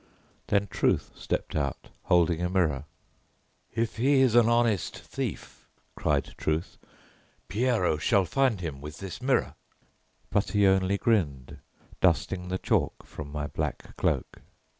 Then 0.47 0.65
Truth 0.65 1.11
stepped 1.13 1.55
out, 1.55 1.89
holding 2.05 2.41
a 2.41 2.49
mirror. 2.49 2.85
"If 3.75 3.97
he 3.97 4.21
is 4.21 4.33
an 4.33 4.49
honest 4.49 4.97
thief," 4.97 5.67
cried 5.95 6.33
Truth, 6.39 6.79
"Pierrot 7.47 8.01
shall 8.01 8.25
find 8.25 8.61
him 8.61 8.81
with 8.81 8.97
this 8.97 9.21
mirror!" 9.21 9.53
but 10.31 10.53
he 10.53 10.65
only 10.65 10.97
grinned, 10.97 11.59
dusting 11.99 12.47
the 12.47 12.57
chalk 12.57 13.05
from 13.05 13.31
my 13.31 13.45
black 13.45 13.95
cloak. 13.95 14.41